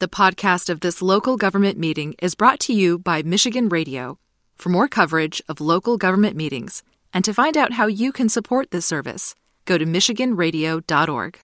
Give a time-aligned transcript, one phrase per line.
[0.00, 4.18] The podcast of this local government meeting is brought to you by Michigan Radio.
[4.56, 8.70] For more coverage of local government meetings and to find out how you can support
[8.70, 9.34] this service,
[9.66, 11.40] go to MichiganRadio.org.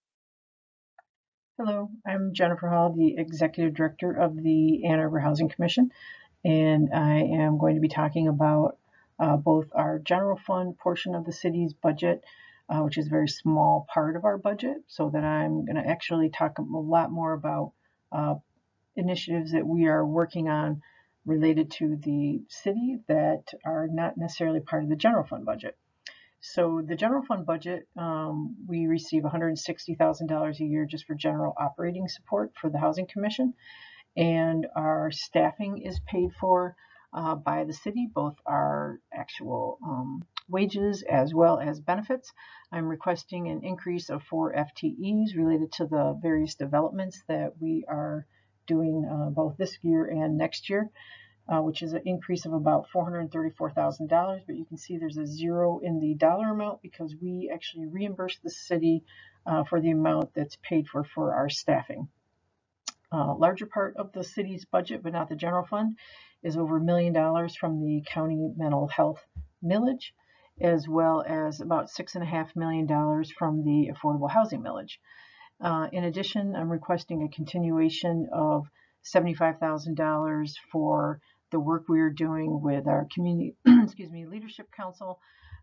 [1.59, 5.91] Hello, I'm Jennifer Hall, the Executive Director of the Ann Arbor Housing Commission,
[6.43, 8.79] and I am going to be talking about
[9.19, 12.25] uh, both our general fund portion of the city's budget,
[12.71, 15.87] uh, which is a very small part of our budget, so that I'm going to
[15.87, 17.73] actually talk a lot more about
[18.13, 18.37] uh,
[18.97, 20.83] initiatives that we are working on
[21.25, 25.77] related to the city that are not necessarily part of the general fund budget.
[26.41, 32.09] So the general fund budget, um, we receive $160,000 a year just for general operating
[32.09, 33.55] support for the Housing Commission,
[34.17, 36.77] and our staffing is paid for
[37.13, 42.33] uh, by the city, both our actual um, wages as well as benefits.
[42.71, 48.27] I'm requesting an increase of four FTEs related to the various developments that we are
[48.67, 50.91] doing uh, both this year and next year,
[51.49, 54.43] uh, which is an increase of about $434,000.
[54.47, 58.39] But you can see there's a zero in the dollar amount because we actually reimburse
[58.43, 59.05] the city
[59.47, 62.09] uh, for the amount that's paid for for our staffing.
[63.13, 65.97] Uh, larger part of the city's budget, but not the general fund,
[66.43, 69.25] is over a million dollars from the county mental health
[69.65, 70.11] millage,
[70.61, 74.99] as well as about six and a half million dollars from the affordable housing millage.
[75.61, 78.67] Uh, in addition, I'm requesting a continuation of
[79.05, 81.21] $75,000 for
[81.51, 85.21] the work we are doing with our community, excuse me, leadership council,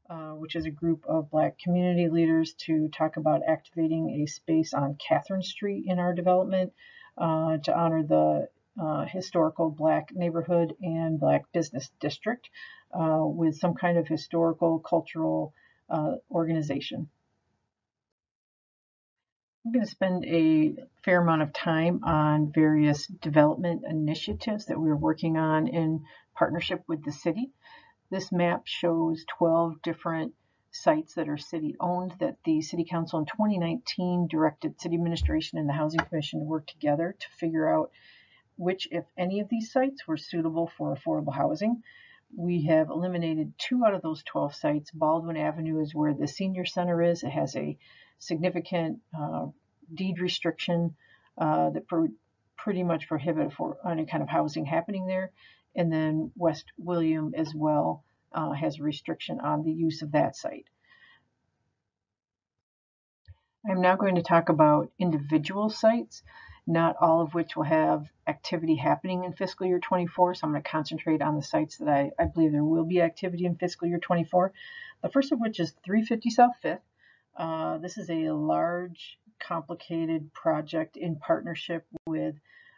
[0.10, 4.74] uh, which is a group of Black community leaders to talk about activating a space
[4.74, 6.74] on Catherine Street in our development
[7.18, 8.48] uh, to honor the
[8.82, 12.50] uh, historical Black neighborhood and Black business district
[12.94, 15.54] uh, with some kind of historical cultural
[15.90, 17.10] uh, organization.
[19.66, 20.76] I'm going to spend a
[21.06, 26.04] fair amount of time on various development initiatives that we're working on in
[26.36, 27.50] partnership with the city.
[28.10, 30.34] This map shows 12 different
[30.72, 35.70] sites that are city owned that the City Council in 2019 directed City Administration and
[35.70, 37.90] the Housing Commission to work together to figure out
[38.58, 41.84] which, if any, of these sites were suitable for affordable housing.
[42.36, 44.92] We have eliminated two out of those 12 sites.
[44.92, 47.24] Baldwin Avenue is where the senior center is.
[47.24, 47.78] It has a
[48.20, 49.48] significant uh,
[49.94, 50.96] deed restriction
[51.38, 51.88] uh, that
[52.58, 55.32] pretty much prohibit for any kind of housing happening there.
[55.76, 60.36] And then West William as well uh, has a restriction on the use of that
[60.36, 60.66] site.
[63.68, 66.22] I'm now going to talk about individual sites,
[66.68, 70.36] not all of which will have activity happening in fiscal year 24.
[70.36, 73.02] So I'm going to concentrate on the sites that I, I believe there will be
[73.02, 74.52] activity in fiscal year 24.
[75.02, 76.82] The first of which is 350 South Fifth.
[77.36, 82.36] Uh, this is a large, complicated project in partnership with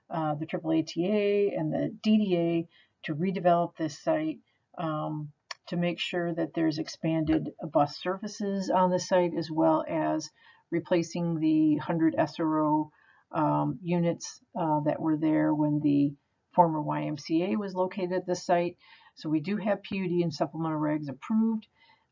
[0.09, 2.67] uh, the AAATA and the DDA
[3.03, 4.39] to redevelop this site
[4.77, 5.31] um,
[5.67, 10.29] to make sure that there's expanded bus services on the site as well as
[10.71, 12.89] replacing the 100 SRO
[13.31, 16.13] um, units uh, that were there when the
[16.53, 18.77] former YMCA was located at the site.
[19.15, 21.67] So we do have PUD and supplemental regs approved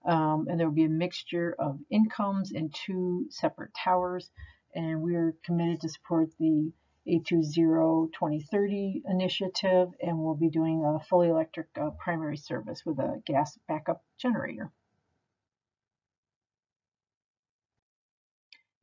[0.06, 4.30] um, and there will be a mixture of incomes in two separate towers.
[4.76, 6.72] And we're committed to support the
[7.08, 13.22] A2ZERO 2030 initiative, and we'll be doing a fully electric uh, primary service with a
[13.26, 14.72] gas backup generator.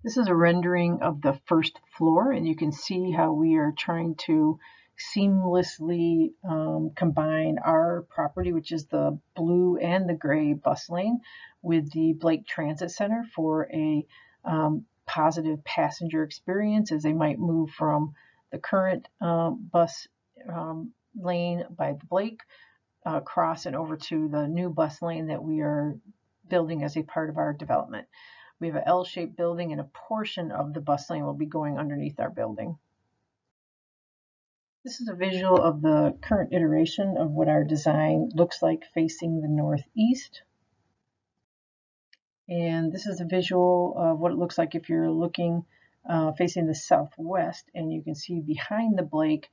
[0.03, 3.73] This is a rendering of the first floor, and you can see how we are
[3.77, 4.59] trying to
[5.15, 11.21] seamlessly um, combine our property, which is the blue and the gray bus lane,
[11.63, 14.07] with the Blake Transit Center for a
[14.45, 18.15] um, positive passenger experience as they might move from
[18.51, 20.07] the current um, bus
[20.49, 22.41] um, lane by the Blake
[23.07, 25.97] uh, across and over to the new bus lane that we are
[26.49, 28.07] building as a part of our development.
[28.61, 31.79] We have an L-shaped building and a portion of the bus lane will be going
[31.79, 32.77] underneath our building.
[34.83, 39.43] This is a visual of the current iteration of what our design looks like facing
[39.43, 40.41] the northeast.
[42.49, 45.67] And this is a visual of what it looks like if you're looking
[46.09, 47.71] uh, facing the southwest.
[47.75, 49.51] And you can see behind the Blake,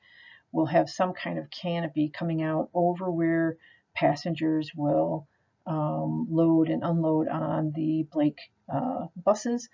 [0.53, 3.57] we'll have some kind of canopy coming out over where
[3.93, 5.27] passengers will
[5.65, 8.39] um, load and unload on the Blake
[8.73, 9.67] uh, buses,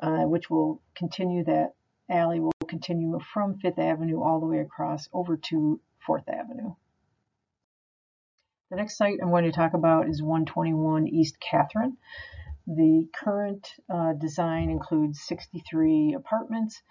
[0.00, 1.74] uh, which will continue that
[2.08, 6.74] alley will continue from Fifth Avenue all the way across over to Fourth Avenue.
[8.70, 11.96] The next site I'm going to talk about is 121 East Catherine.
[12.66, 16.82] The current uh, design includes 63 apartments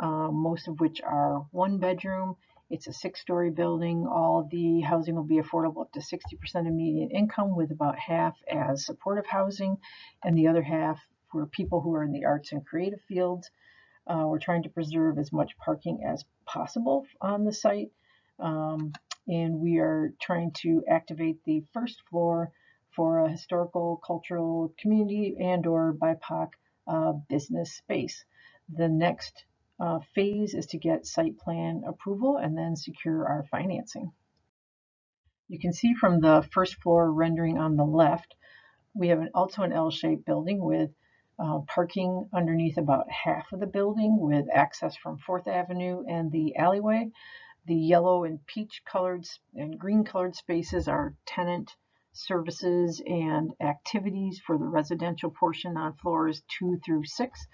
[0.00, 2.36] uh, most of which are one bedroom.
[2.70, 4.06] It's a six story building.
[4.06, 8.36] All the housing will be affordable up to 60% of median income, with about half
[8.50, 9.76] as supportive housing
[10.24, 10.98] and the other half
[11.30, 13.50] for people who are in the arts and creative fields.
[14.06, 17.90] Uh, we're trying to preserve as much parking as possible on the site.
[18.38, 18.92] Um,
[19.28, 22.50] and we are trying to activate the first floor
[22.96, 26.48] for a historical, cultural, community, and or BIPOC
[26.86, 28.24] uh, business space.
[28.68, 29.44] The next
[29.78, 34.12] uh, phase is to get site plan approval and then secure our financing.
[35.48, 38.34] You can see from the first floor rendering on the left,
[38.94, 40.90] we have an, also an L-shaped building with
[41.42, 46.54] uh, parking underneath about half of the building with access from 4th Avenue and the
[46.56, 47.10] alleyway.
[47.66, 51.74] The yellow and peach colored and green colored spaces are tenant
[52.12, 57.46] services and activities for the residential portion on floors two through six.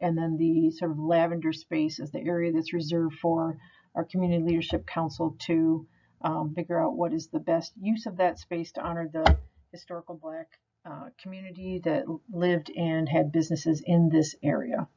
[0.00, 3.56] And then the sort of lavender space is the area that's reserved for
[3.94, 5.86] our Community Leadership Council to
[6.22, 9.36] um, figure out what is the best use of that space to honor the
[9.70, 10.48] historical Black
[10.88, 14.88] uh, community that lived and had businesses in this area.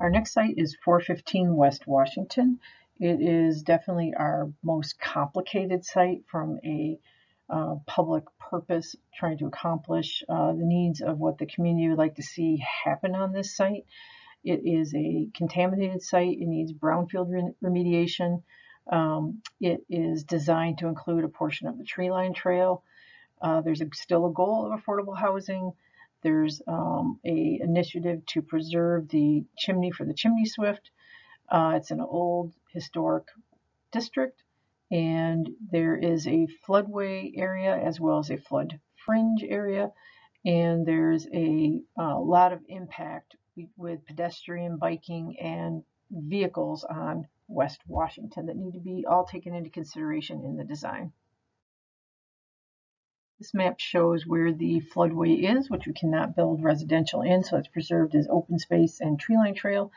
[0.00, 2.58] Our next site is 415 West Washington.
[2.98, 6.98] It is definitely our most complicated site from a
[7.48, 12.16] uh, public purpose, trying to accomplish uh, the needs of what the community would like
[12.16, 13.84] to see happen on this site.
[14.42, 16.38] It is a contaminated site.
[16.40, 18.42] It needs brownfield re remediation.
[18.90, 22.82] Um, it is designed to include a portion of the tree line trail.
[23.40, 25.72] Uh, there's a, still a goal of affordable housing.
[26.22, 30.90] There's um, a initiative to preserve the chimney for the chimney swift.
[31.48, 33.24] Uh, it's an old historic
[33.92, 34.42] district
[34.90, 39.90] and there is a floodway area as well as a flood fringe area
[40.44, 43.36] and there's a, a lot of impact
[43.76, 49.70] with pedestrian biking and vehicles on West Washington that need to be all taken into
[49.70, 51.12] consideration in the design.
[53.40, 57.68] This map shows where the floodway is, which we cannot build residential in, so it's
[57.68, 59.90] preserved as open space and tree line trail,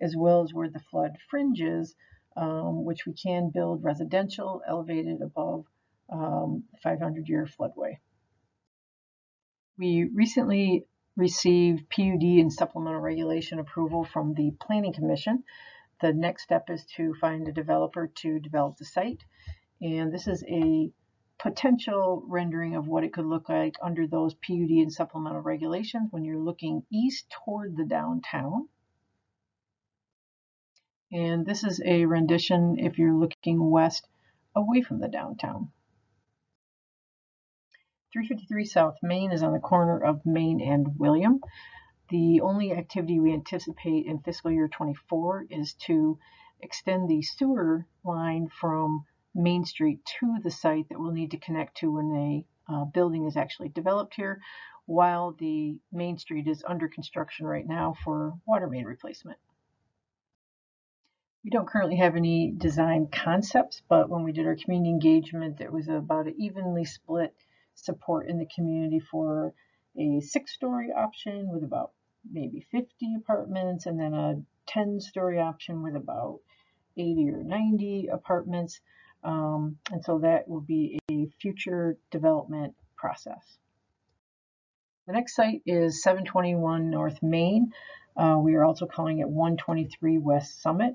[0.00, 1.94] as well as where the flood fringe is,
[2.36, 5.64] um, which we can build residential elevated above
[6.08, 7.98] um, 500 year floodway.
[9.78, 10.84] We recently
[11.14, 15.44] received PUD and supplemental regulation approval from the Planning Commission.
[16.00, 19.22] The next step is to find a developer to develop the site.
[19.80, 20.90] And this is a
[21.38, 26.24] potential rendering of what it could look like under those PUD and supplemental regulations when
[26.24, 28.68] you're looking east toward the downtown.
[31.12, 34.06] And this is a rendition if you're looking west
[34.54, 35.70] away from the downtown.
[38.12, 41.40] 353 South Main is on the corner of Main and William.
[42.10, 46.18] The only activity we anticipate in fiscal year 24 is to
[46.60, 49.04] extend the sewer line from
[49.38, 53.26] Main Street to the site that we'll need to connect to when a uh, building
[53.26, 54.40] is actually developed here,
[54.86, 59.38] while the Main Street is under construction right now for water main replacement.
[61.44, 65.72] We don't currently have any design concepts, but when we did our community engagement, it
[65.72, 67.34] was about an evenly split
[67.74, 69.54] support in the community for
[69.96, 71.92] a six story option with about
[72.30, 76.40] maybe 50 apartments, and then a 10 story option with about
[76.96, 78.80] 80 or 90 apartments.
[79.28, 83.58] Um, and so that will be a future development process.
[85.06, 87.74] The next site is 721 North Main.
[88.16, 90.94] Uh, we are also calling it 123 West Summit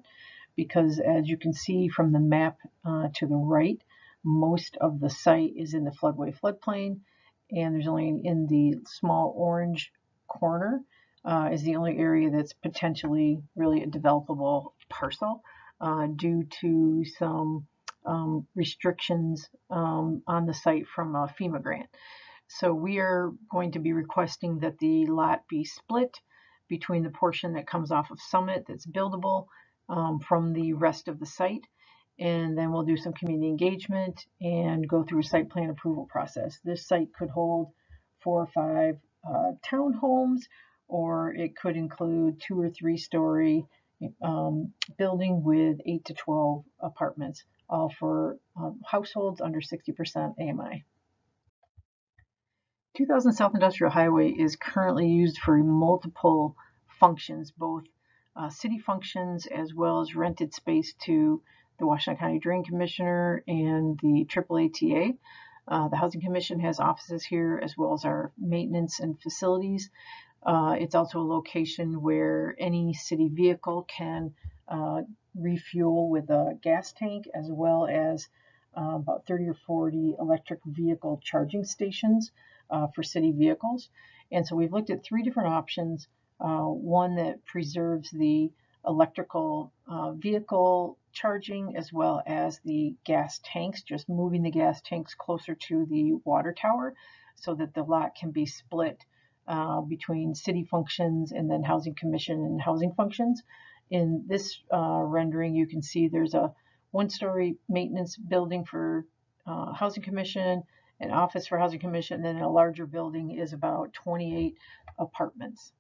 [0.55, 3.79] because as you can see from the map uh, to the right,
[4.23, 7.01] most of the site is in the floodway floodplain,
[7.51, 9.91] and there's only in the small orange
[10.27, 10.81] corner
[11.23, 15.43] uh, is the only area that's potentially really a developable parcel
[15.79, 17.67] uh, due to some
[18.05, 21.89] um, restrictions um, on the site from a FEMA grant.
[22.47, 26.19] So we are going to be requesting that the lot be split
[26.67, 29.47] between the portion that comes off of Summit that's buildable
[29.89, 31.65] um, from the rest of the site.
[32.19, 36.59] And then we'll do some community engagement and go through a site plan approval process.
[36.63, 37.71] This site could hold
[38.23, 40.41] four or five uh, townhomes,
[40.87, 43.65] or it could include two or three story
[44.21, 50.85] um, building with eight to 12 apartments, all for um, households under 60% AMI.
[52.95, 56.55] 2000 South Industrial Highway is currently used for multiple
[56.99, 57.83] functions, both
[58.35, 61.41] uh, city functions as well as rented space to
[61.79, 65.17] the Washtenaw County Drain Commissioner and the AAATA.
[65.67, 69.89] Uh, the Housing Commission has offices here as well as our maintenance and facilities.
[70.45, 74.62] Uh, it's also a location where any city vehicle can uh,
[75.35, 78.27] refuel with a gas tank as well as
[78.77, 82.31] uh, about 30 or 40 electric vehicle charging stations
[82.69, 83.89] uh, for city vehicles.
[84.31, 86.07] And so we've looked at three different options.
[86.39, 88.51] Uh, one that preserves the
[88.85, 95.13] electrical uh, vehicle charging as well as the gas tanks, just moving the gas tanks
[95.13, 96.93] closer to the water tower
[97.35, 99.05] so that the lot can be split
[99.47, 103.43] uh, between city functions and then housing commission and housing functions.
[103.93, 106.51] In this uh, rendering, you can see there's a
[106.89, 109.05] one-story maintenance building for
[109.45, 110.63] uh, housing commission,
[110.99, 114.57] an office for housing commission, and then a larger building is about 28
[114.97, 115.71] apartments.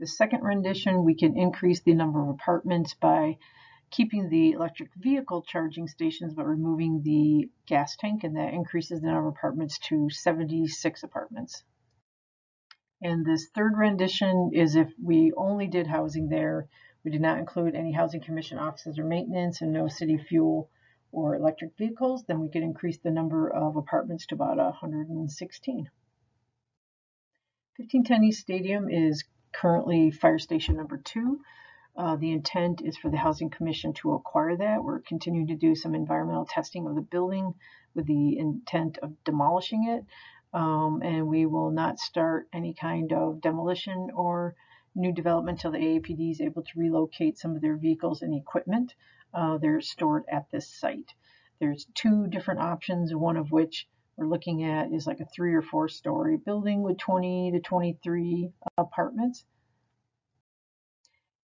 [0.00, 3.36] The second rendition, we can increase the number of apartments by
[3.90, 9.08] keeping the electric vehicle charging stations but removing the gas tank, and that increases the
[9.08, 11.64] number of apartments to 76 apartments.
[13.04, 16.66] And this third rendition is if we only did housing there,
[17.04, 20.70] we did not include any housing commission offices or maintenance and no city fuel
[21.12, 25.90] or electric vehicles, then we could increase the number of apartments to about 116.
[27.76, 31.42] 1510 East Stadium is currently fire station number two.
[31.96, 34.82] Uh, the intent is for the Housing Commission to acquire that.
[34.82, 37.54] We're continuing to do some environmental testing of the building
[37.94, 40.06] with the intent of demolishing it.
[40.54, 44.54] Um, and we will not start any kind of demolition or
[44.94, 48.94] new development until the AAPD is able to relocate some of their vehicles and equipment.
[49.34, 51.12] Uh, they're stored at this site.
[51.58, 55.62] There's two different options, one of which we're looking at is like a three or
[55.62, 59.44] four story building with 20 to 23 apartments.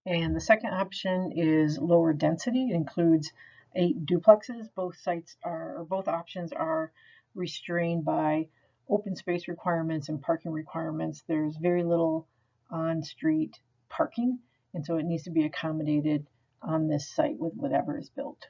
[0.07, 2.71] And the second option is lower density.
[2.71, 3.33] It includes
[3.75, 4.69] eight duplexes.
[4.75, 6.93] Both sites are, or both options are
[7.35, 8.49] restrained by
[8.91, 11.23] open space requirements and parking requirements.
[11.27, 12.27] There's very little
[12.71, 14.39] on-street parking,
[14.75, 16.27] and so it needs to be accommodated
[16.63, 18.49] on this site with whatever is built.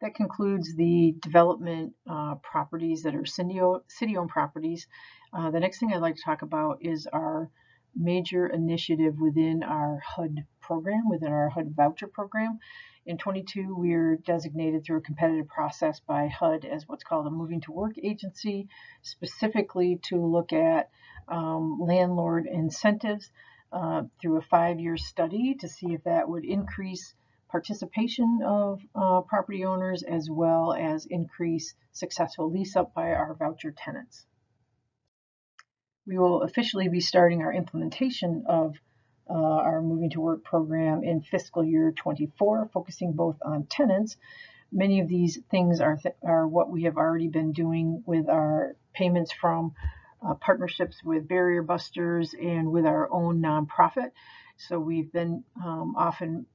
[0.00, 4.86] That concludes the development uh, properties that are city-owned properties.
[5.32, 7.50] Uh, the next thing I'd like to talk about is our
[7.94, 12.58] major initiative within our HUD program, within our HUD voucher program.
[13.10, 17.30] In 22, we are designated through a competitive process by HUD as what's called a
[17.30, 18.68] moving to work agency,
[19.02, 20.90] specifically to look at
[21.26, 23.28] um, landlord incentives
[23.72, 27.12] uh, through a five-year study to see if that would increase
[27.48, 33.72] participation of uh, property owners as well as increase successful lease up by our voucher
[33.72, 34.24] tenants.
[36.06, 38.76] We will officially be starting our implementation of
[39.30, 44.16] uh, our Moving to Work program in fiscal year 24, focusing both on tenants.
[44.72, 48.76] Many of these things are, th are what we have already been doing with our
[48.92, 49.74] payments from
[50.26, 54.10] uh, partnerships with Barrier Busters and with our own nonprofit.
[54.56, 56.46] So we've been um, often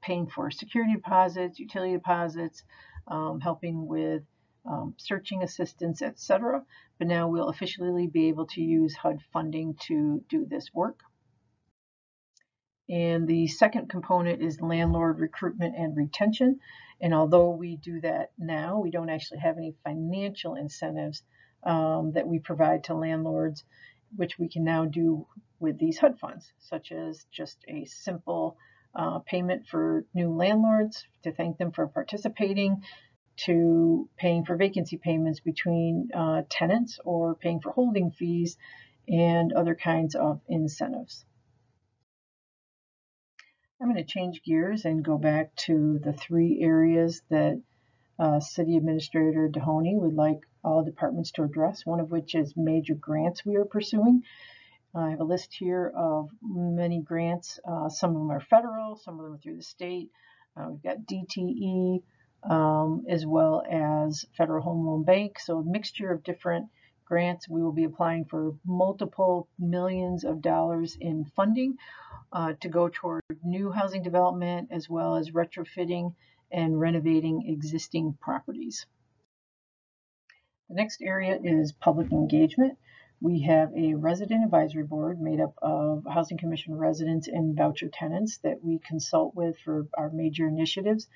[0.00, 2.62] paying for security deposits, utility deposits,
[3.06, 4.22] um, helping with
[4.66, 6.62] um, searching assistance, etc.
[6.98, 11.00] But now we'll officially be able to use HUD funding to do this work.
[12.88, 16.60] And the second component is landlord recruitment and retention.
[17.00, 21.22] And although we do that now, we don't actually have any financial incentives
[21.64, 23.64] um, that we provide to landlords,
[24.16, 25.26] which we can now do
[25.60, 28.56] with these HUD funds, such as just a simple
[28.94, 32.82] uh, payment for new landlords to thank them for participating,
[33.36, 38.56] to paying for vacancy payments between uh, tenants or paying for holding fees
[39.06, 41.24] and other kinds of incentives.
[43.80, 47.62] I'm going to change gears and go back to the three areas that
[48.18, 52.94] uh, City Administrator Dohoney would like all departments to address, one of which is major
[52.94, 54.24] grants we are pursuing.
[54.96, 57.60] I have a list here of many grants.
[57.64, 60.10] Uh, some of them are federal, some of them are through the state.
[60.56, 62.02] Uh, we've got DTE
[62.50, 65.38] um, as well as Federal Home Loan Bank.
[65.38, 66.66] So a mixture of different
[67.08, 67.48] grants.
[67.48, 71.76] We will be applying for multiple millions of dollars in funding
[72.32, 76.14] uh, to go toward new housing development as well as retrofitting
[76.52, 78.86] and renovating existing properties.
[80.68, 82.76] The next area is public engagement.
[83.20, 88.38] We have a resident advisory board made up of Housing Commission residents and voucher tenants
[88.38, 91.08] that we consult with for our major initiatives.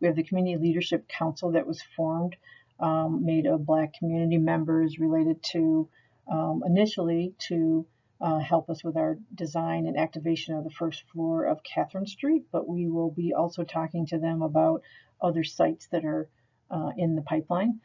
[0.00, 2.36] We have the Community Leadership Council that was formed,
[2.80, 5.88] um, made of Black community members related to
[6.30, 7.86] um, initially to
[8.20, 12.44] uh, help us with our design and activation of the first floor of Catherine Street,
[12.52, 14.82] but we will be also talking to them about
[15.20, 16.28] other sites that are
[16.70, 17.80] uh, in the pipeline.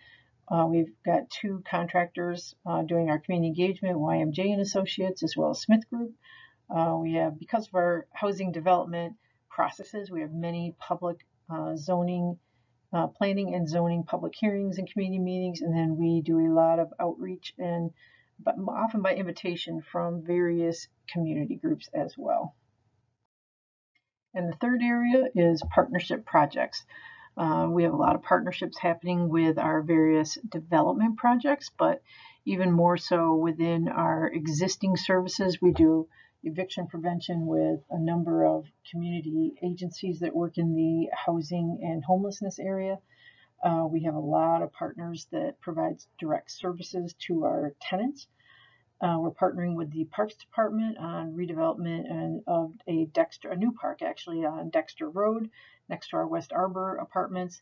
[0.48, 5.52] Uh, we've got two contractors uh, doing our community engagement, YMJ and Associates, as well
[5.52, 6.14] as Smith Group.
[6.70, 9.16] Uh, we have, because of our housing development
[9.50, 12.38] processes, we have many public uh, zoning,
[12.96, 16.80] uh, planning and zoning public hearings and community meetings, and then we do a lot
[16.80, 17.92] of outreach and
[18.40, 22.56] but often by invitation from various community groups as well.
[24.34, 26.86] And the third area is partnership projects.
[27.38, 32.02] Uh, we have a lot of partnerships happening with our various development projects, but
[32.46, 35.62] even more so within our existing services.
[35.62, 36.08] We do
[36.46, 42.60] eviction prevention with a number of community agencies that work in the housing and homelessness
[42.60, 43.00] area.
[43.64, 48.28] Uh, we have a lot of partners that provide direct services to our tenants.
[49.02, 53.72] Uh, we're partnering with the Parks Department on redevelopment and of a Dexter, a new
[53.74, 55.50] park actually on Dexter Road,
[55.90, 57.62] next to our West Arbor apartments.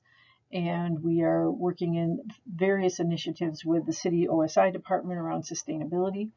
[0.52, 6.30] And we are working in various initiatives with the city OSI department around sustainability.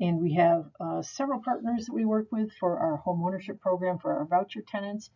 [0.00, 3.98] And we have uh, several partners that we work with for our home ownership program
[3.98, 5.10] for our voucher tenants,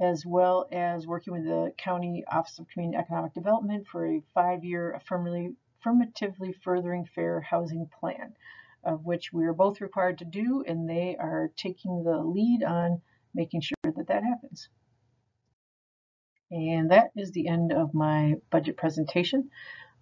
[0.00, 5.00] as well as working with the County Office of Community Economic Development for a five-year
[5.80, 8.34] affirmatively furthering fair housing plan,
[8.84, 13.00] of which we are both required to do, and they are taking the lead on
[13.34, 14.68] making sure that that happens.
[16.50, 19.48] And that is the end of my budget presentation.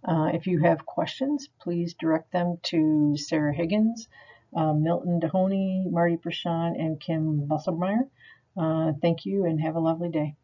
[0.04, 4.08] Uh, if you have questions, please direct them to Sarah Higgins,
[4.56, 8.08] uh, Milton Dohoney, Marti Praschan, and Kim Busselmeyer.
[8.56, 10.34] Uh, thank you and have a lovely day.